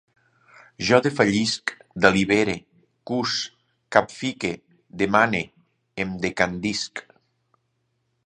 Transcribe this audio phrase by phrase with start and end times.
[0.85, 1.73] Jo defallisc,
[2.05, 2.55] delibere,
[3.11, 3.35] cus,
[3.97, 4.53] capfique,
[5.03, 5.41] demane,
[6.05, 7.05] em decandisc